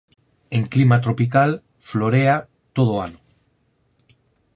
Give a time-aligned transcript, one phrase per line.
[0.59, 1.53] En clima tropical
[1.89, 2.35] florea
[2.77, 3.19] todo o ano.